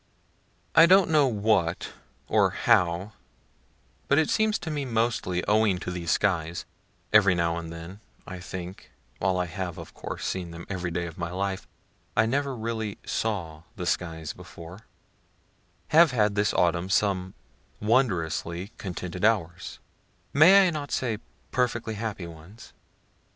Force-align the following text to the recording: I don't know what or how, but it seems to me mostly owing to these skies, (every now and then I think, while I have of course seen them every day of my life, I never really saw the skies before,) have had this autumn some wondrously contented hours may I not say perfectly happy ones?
I 0.73 0.87
don't 0.87 1.11
know 1.11 1.27
what 1.27 1.93
or 2.27 2.49
how, 2.49 3.11
but 4.07 4.17
it 4.17 4.31
seems 4.31 4.57
to 4.57 4.71
me 4.71 4.83
mostly 4.83 5.45
owing 5.47 5.77
to 5.77 5.91
these 5.91 6.09
skies, 6.09 6.65
(every 7.13 7.35
now 7.35 7.57
and 7.57 7.71
then 7.71 7.99
I 8.25 8.39
think, 8.39 8.89
while 9.19 9.37
I 9.37 9.45
have 9.45 9.77
of 9.77 9.93
course 9.93 10.25
seen 10.25 10.49
them 10.49 10.65
every 10.71 10.89
day 10.89 11.05
of 11.05 11.19
my 11.19 11.29
life, 11.29 11.67
I 12.17 12.25
never 12.25 12.55
really 12.55 12.97
saw 13.05 13.61
the 13.75 13.85
skies 13.85 14.33
before,) 14.33 14.87
have 15.89 16.09
had 16.09 16.33
this 16.33 16.51
autumn 16.51 16.89
some 16.89 17.35
wondrously 17.79 18.71
contented 18.79 19.23
hours 19.23 19.77
may 20.33 20.65
I 20.67 20.71
not 20.71 20.89
say 20.91 21.19
perfectly 21.51 21.93
happy 21.93 22.25
ones? 22.25 22.73